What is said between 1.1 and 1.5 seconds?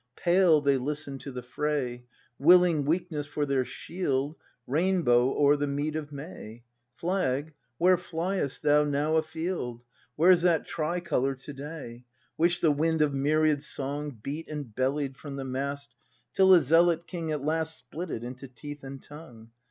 to the